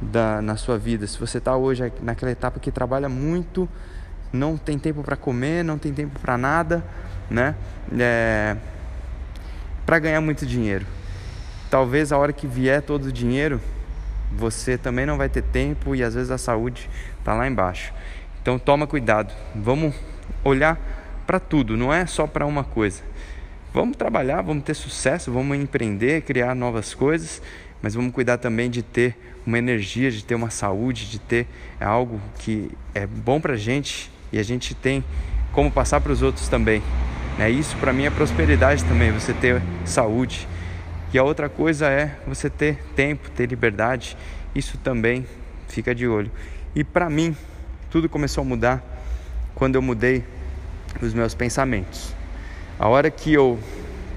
da, 0.02 0.42
na 0.42 0.56
sua 0.56 0.78
vida. 0.78 1.06
Se 1.08 1.20
você 1.20 1.38
está 1.38 1.56
hoje 1.56 1.92
naquela 2.02 2.32
etapa 2.32 2.60
que 2.60 2.72
trabalha 2.72 3.10
muito, 3.10 3.68
não 4.32 4.58
tem 4.58 4.78
tempo 4.78 5.04
para 5.04 5.16
comer, 5.16 5.64
não 5.64 5.78
tem 5.78 5.94
tempo 5.94 6.20
para 6.20 6.38
nada, 6.38 6.84
né? 7.30 7.56
É, 7.98 8.56
para 9.86 10.00
ganhar 10.00 10.22
muito 10.22 10.46
dinheiro. 10.46 10.86
Talvez 11.70 12.12
a 12.12 12.18
hora 12.18 12.34
que 12.34 12.48
vier 12.48 12.82
todo 12.82 13.06
o 13.06 13.12
dinheiro, 13.12 13.60
você 14.32 14.78
também 14.78 15.06
não 15.06 15.18
vai 15.18 15.30
ter 15.30 15.42
tempo 15.42 15.96
e 15.96 16.04
às 16.04 16.14
vezes 16.14 16.32
a 16.32 16.38
saúde 16.38 16.90
está 17.20 17.34
lá 17.34 17.48
embaixo. 17.48 17.94
Então 18.42 18.58
toma 18.60 18.88
cuidado. 18.88 19.34
Vamos 19.56 19.96
olhar 20.44 20.80
para 21.26 21.40
tudo, 21.40 21.76
não 21.76 21.94
é 21.94 22.06
só 22.06 22.26
para 22.26 22.46
uma 22.46 22.64
coisa. 22.64 23.04
Vamos 23.74 23.98
trabalhar, 23.98 24.42
vamos 24.42 24.64
ter 24.64 24.74
sucesso, 24.74 25.32
vamos 25.32 25.58
empreender, 25.58 26.22
criar 26.22 26.56
novas 26.56 26.94
coisas, 26.94 27.42
mas 27.82 27.94
vamos 27.94 28.12
cuidar 28.12 28.38
também 28.38 28.70
de 28.70 28.82
ter 28.82 29.16
uma 29.46 29.58
energia, 29.58 30.12
de 30.12 30.24
ter 30.24 30.36
uma 30.36 30.50
saúde, 30.50 31.10
de 31.10 31.20
ter 31.20 31.48
algo 31.80 32.20
que 32.40 32.72
é 32.94 33.06
bom 33.06 33.40
para 33.40 33.54
a 33.54 33.58
gente 33.58 34.12
e 34.32 34.40
a 34.40 34.44
gente 34.44 34.76
tem 34.76 35.04
como 35.52 35.72
passar 35.72 36.02
para 36.02 36.12
os 36.12 36.22
outros 36.22 36.48
também. 36.48 36.82
Né? 37.38 37.50
Isso 37.50 37.76
para 37.78 37.94
mim 37.94 38.06
é 38.06 38.10
prosperidade 38.10 38.84
também, 38.84 39.12
você 39.12 39.34
ter 39.34 39.62
saúde. 39.86 40.48
E 41.14 41.18
a 41.18 41.24
outra 41.24 41.48
coisa 41.48 41.88
é 41.88 42.18
você 42.28 42.50
ter 42.50 42.84
tempo, 42.96 43.30
ter 43.32 43.48
liberdade. 43.48 44.18
Isso 44.54 44.78
também 44.78 45.26
fica 45.68 45.96
de 45.96 46.08
olho. 46.08 46.32
E 46.76 46.84
para 46.84 47.10
mim, 47.10 47.36
tudo 47.90 48.10
começou 48.10 48.42
a 48.42 48.46
mudar 48.46 48.84
quando 49.56 49.76
eu 49.76 49.82
mudei 49.82 50.24
os 51.02 51.14
meus 51.14 51.34
pensamentos. 51.34 52.14
A 52.78 52.88
hora 52.88 53.10
que 53.10 53.34
eu 53.34 53.58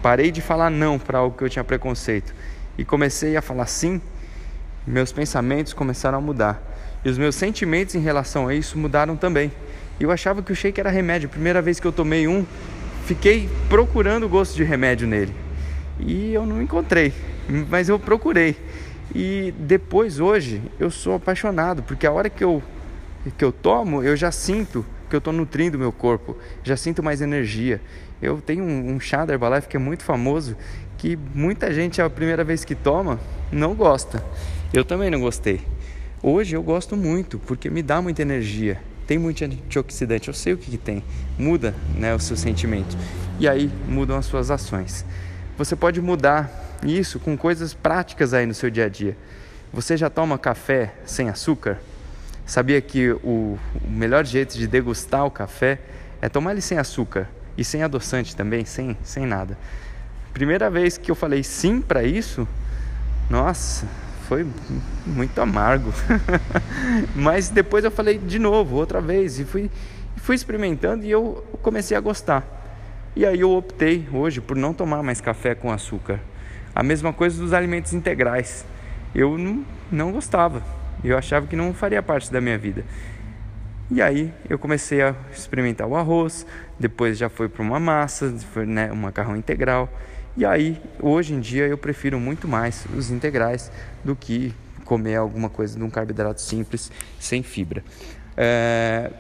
parei 0.03 0.31
de 0.33 0.41
falar 0.41 0.71
não 0.71 0.99
para 0.99 1.19
algo 1.19 1.37
que 1.37 1.45
eu 1.45 1.49
tinha 1.49 1.63
preconceito 1.63 2.35
e 2.81 2.85
comecei 2.85 3.37
a 3.37 3.43
falar 3.43 3.67
sim, 3.67 4.01
meus 4.87 5.13
pensamentos 5.13 5.75
começaram 5.75 6.17
a 6.17 6.21
mudar. 6.21 6.63
E 7.05 7.11
os 7.11 7.19
meus 7.19 7.35
sentimentos 7.35 7.95
em 7.95 8.01
relação 8.01 8.49
a 8.49 8.55
isso 8.55 8.79
mudaram 8.79 9.19
também. 9.19 9.53
Eu 10.01 10.11
achava 10.11 10.43
que 10.43 10.51
o 10.51 10.57
shake 10.57 10.81
era 10.81 10.89
remédio. 10.89 11.29
Primeira 11.29 11.61
vez 11.61 11.79
que 11.79 11.87
eu 11.87 11.93
tomei 11.93 12.27
um, 12.27 12.47
fiquei 13.05 13.51
procurando 13.69 14.25
o 14.25 14.31
gosto 14.31 14.57
de 14.57 14.65
remédio 14.65 15.07
nele 15.07 15.35
e 15.99 16.33
eu 16.33 16.47
não 16.47 16.63
encontrei, 16.63 17.13
mas 17.69 17.91
eu 17.91 17.99
procurei. 17.99 18.57
E 19.15 19.53
depois 19.59 20.19
hoje 20.19 20.63
eu 20.79 20.91
sou 20.91 21.17
apaixonado, 21.17 21.83
porque 21.83 22.07
a 22.07 22.13
hora 22.13 22.31
que 22.31 22.43
eu 22.43 22.63
que 23.37 23.45
eu 23.45 23.53
tomo, 23.53 24.03
eu 24.03 24.17
já 24.17 24.33
sinto 24.33 24.87
que 25.11 25.15
eu 25.15 25.19
estou 25.19 25.35
nutrindo 25.35 25.79
meu 25.79 25.93
corpo, 25.93 26.35
já 26.65 26.79
sinto 26.79 27.03
mais 27.03 27.21
energia. 27.21 27.79
Eu 28.23 28.41
tenho 28.41 28.65
um, 28.65 28.95
um 28.95 29.01
chá 29.01 29.27
da 29.27 29.35
Herbalife 29.35 29.69
que 29.69 29.77
é 29.77 29.81
muito 29.81 30.03
famoso, 30.03 30.57
que 31.01 31.19
muita 31.35 31.73
gente 31.73 32.03
a 32.03 32.11
primeira 32.11 32.45
vez 32.45 32.63
que 32.63 32.75
toma 32.75 33.19
não 33.51 33.75
gosta. 33.75 34.23
Eu 34.71 34.85
também 34.85 35.09
não 35.09 35.19
gostei. 35.19 35.63
Hoje 36.23 36.55
eu 36.55 36.63
gosto 36.63 36.95
muito 36.95 37.39
porque 37.39 37.71
me 37.71 37.83
dá 37.83 38.03
muita 38.03 38.21
energia. 38.21 38.79
Tem 39.07 39.17
muito 39.19 39.43
antioxidante, 39.43 40.29
eu 40.29 40.35
sei 40.35 40.53
o 40.53 40.59
que, 40.59 40.71
que 40.71 40.77
tem. 40.77 41.03
Muda 41.39 41.75
né, 41.97 42.15
o 42.15 42.21
seu 42.21 42.37
sentimento. 42.37 42.99
E 43.39 43.49
aí 43.49 43.71
mudam 43.89 44.15
as 44.15 44.27
suas 44.27 44.51
ações. 44.51 45.07
Você 45.57 45.75
pode 45.75 46.03
mudar 46.03 46.79
isso 46.85 47.19
com 47.19 47.35
coisas 47.35 47.73
práticas 47.73 48.35
aí 48.35 48.45
no 48.45 48.53
seu 48.53 48.69
dia 48.69 48.85
a 48.85 48.89
dia. 48.91 49.17
Você 49.73 49.97
já 49.97 50.11
toma 50.11 50.37
café 50.37 50.93
sem 51.07 51.31
açúcar? 51.31 51.79
Sabia 52.45 52.79
que 52.83 53.11
o, 53.11 53.59
o 53.83 53.91
melhor 53.91 54.27
jeito 54.27 54.59
de 54.59 54.67
degustar 54.67 55.25
o 55.25 55.31
café 55.31 55.81
é 56.21 56.29
tomar 56.29 56.53
ele 56.53 56.61
sem 56.61 56.77
açúcar 56.77 57.27
e 57.57 57.65
sem 57.65 57.83
adoçante 57.83 58.37
também, 58.37 58.67
sem, 58.67 58.99
sem 59.03 59.25
nada. 59.25 59.57
Primeira 60.33 60.71
vez 60.71 60.97
que 60.97 61.11
eu 61.11 61.15
falei 61.15 61.43
sim 61.43 61.81
para 61.81 62.03
isso, 62.03 62.47
nossa, 63.29 63.87
foi 64.29 64.47
muito 65.07 65.41
amargo. 65.41 65.93
Mas 67.15 67.49
depois 67.49 67.85
eu 67.85 67.91
falei 67.91 68.17
de 68.19 68.39
novo, 68.39 68.77
outra 68.77 69.01
vez, 69.01 69.39
e 69.39 69.45
fui, 69.45 69.71
fui 70.17 70.37
experimentando 70.37 71.05
e 71.05 71.11
eu 71.11 71.45
comecei 71.63 71.97
a 71.97 72.01
gostar. 72.01 72.45
E 73.17 73.27
aí 73.27 73.41
eu 73.41 73.51
optei 73.51 74.09
hoje 74.13 74.41
por 74.41 74.57
não 74.57 74.73
tomar 74.73 75.03
mais 75.03 75.21
café 75.21 75.55
com 75.55 75.73
açúcar. 75.73 76.21
A 76.73 76.83
mesma 76.83 77.13
coisa 77.13 77.43
dos 77.43 77.53
alimentos 77.53 77.93
integrais. 77.93 78.65
Eu 79.13 79.37
não, 79.37 79.65
não 79.91 80.13
gostava. 80.13 80.63
Eu 81.03 81.19
achava 81.19 81.47
que 81.47 81.57
não 81.57 81.75
faria 81.75 82.03
parte 82.03 82.33
da 82.33 82.41
minha 82.41 82.57
vida. 82.57 82.85
E 83.91 84.01
aí 84.01 84.33
eu 84.49 84.57
comecei 84.57 85.03
a 85.03 85.17
experimentar 85.33 85.89
o 85.89 85.97
arroz, 85.97 86.47
depois 86.79 87.19
já 87.19 87.29
foi 87.29 87.49
para 87.49 87.61
uma 87.61 87.81
massa, 87.81 88.33
foi 88.53 88.65
né, 88.65 88.93
um 88.93 88.97
macarrão 88.97 89.37
integral. 89.37 89.89
E 90.37 90.45
aí, 90.45 90.81
hoje 91.01 91.35
em 91.35 91.41
dia, 91.41 91.67
eu 91.67 91.77
prefiro 91.77 92.21
muito 92.21 92.47
mais 92.47 92.85
os 92.97 93.11
integrais 93.11 93.71
do 94.05 94.15
que 94.15 94.55
comer 94.85 95.17
alguma 95.17 95.49
coisa 95.49 95.77
de 95.77 95.83
um 95.83 95.91
carboidrato 95.91 96.41
simples, 96.41 96.91
sem 97.19 97.43
fibra. 97.43 97.83
É, 98.37 99.11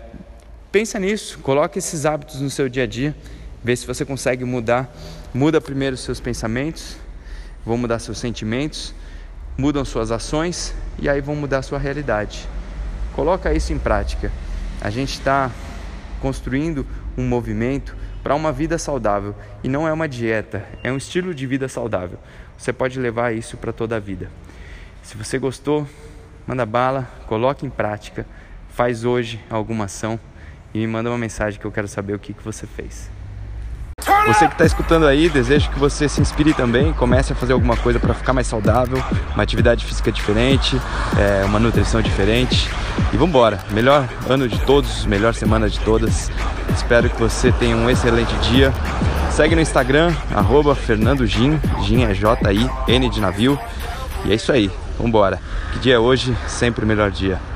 pensa 0.70 0.98
nisso, 0.98 1.40
coloque 1.40 1.78
esses 1.78 2.06
hábitos 2.06 2.40
no 2.40 2.48
seu 2.48 2.68
dia 2.68 2.84
a 2.84 2.86
dia, 2.86 3.14
vê 3.62 3.74
se 3.74 3.86
você 3.86 4.04
consegue 4.04 4.44
mudar. 4.44 4.92
Muda 5.34 5.60
primeiro 5.60 5.96
seus 5.96 6.20
pensamentos, 6.20 6.96
vão 7.64 7.76
mudar 7.76 7.98
seus 7.98 8.18
sentimentos, 8.18 8.94
mudam 9.56 9.84
suas 9.84 10.10
ações 10.10 10.74
e 10.98 11.08
aí 11.08 11.20
vão 11.20 11.36
mudar 11.36 11.62
sua 11.62 11.78
realidade. 11.78 12.48
Coloca 13.14 13.52
isso 13.52 13.72
em 13.72 13.78
prática. 13.78 14.32
A 14.80 14.90
gente 14.90 15.12
está 15.12 15.50
construindo 16.20 16.86
um 17.16 17.26
movimento 17.26 17.94
para 18.22 18.34
uma 18.34 18.52
vida 18.52 18.78
saudável 18.78 19.34
e 19.62 19.68
não 19.68 19.86
é 19.86 19.92
uma 19.92 20.08
dieta, 20.08 20.66
é 20.82 20.92
um 20.92 20.96
estilo 20.96 21.34
de 21.34 21.46
vida 21.46 21.68
saudável. 21.68 22.18
Você 22.56 22.72
pode 22.72 22.98
levar 22.98 23.34
isso 23.34 23.56
para 23.56 23.72
toda 23.72 23.96
a 23.96 24.00
vida. 24.00 24.30
Se 25.02 25.16
você 25.16 25.38
gostou, 25.38 25.86
manda 26.46 26.66
bala, 26.66 27.08
coloque 27.26 27.64
em 27.64 27.70
prática, 27.70 28.26
faz 28.68 29.04
hoje 29.04 29.42
alguma 29.48 29.84
ação 29.86 30.20
e 30.74 30.78
me 30.78 30.86
manda 30.86 31.10
uma 31.10 31.18
mensagem 31.18 31.58
que 31.58 31.66
eu 31.66 31.72
quero 31.72 31.88
saber 31.88 32.14
o 32.14 32.18
que, 32.18 32.34
que 32.34 32.42
você 32.42 32.66
fez. 32.66 33.10
Você 34.26 34.46
que 34.46 34.52
está 34.52 34.64
escutando 34.64 35.06
aí, 35.06 35.28
desejo 35.28 35.70
que 35.70 35.78
você 35.78 36.08
se 36.08 36.20
inspire 36.20 36.54
também, 36.54 36.92
comece 36.92 37.32
a 37.32 37.36
fazer 37.36 37.52
alguma 37.52 37.76
coisa 37.76 37.98
para 37.98 38.14
ficar 38.14 38.32
mais 38.32 38.46
saudável, 38.46 39.02
uma 39.34 39.42
atividade 39.42 39.84
física 39.84 40.12
diferente, 40.12 40.80
é, 41.18 41.44
uma 41.44 41.58
nutrição 41.58 42.00
diferente. 42.00 42.68
E 43.12 43.16
vamos 43.16 43.30
embora! 43.30 43.58
Melhor 43.70 44.08
ano 44.28 44.48
de 44.48 44.58
todos, 44.60 45.04
melhor 45.06 45.34
semana 45.34 45.68
de 45.68 45.80
todas. 45.80 46.30
Espero 46.74 47.10
que 47.10 47.18
você 47.18 47.50
tenha 47.52 47.76
um 47.76 47.90
excelente 47.90 48.32
dia. 48.50 48.72
Segue 49.32 49.54
no 49.54 49.60
Instagram, 49.60 50.14
arroba 50.34 50.74
Fernando 50.74 51.26
Gin, 51.26 51.58
é 52.08 52.14
J-I-N 52.14 53.08
de 53.08 53.20
navio. 53.20 53.58
E 54.24 54.32
é 54.32 54.34
isso 54.34 54.52
aí, 54.52 54.70
vamos 54.96 55.08
embora. 55.08 55.40
Que 55.72 55.78
dia 55.80 55.94
é 55.94 55.98
hoje? 55.98 56.36
Sempre 56.46 56.84
o 56.84 56.86
melhor 56.86 57.10
dia. 57.10 57.49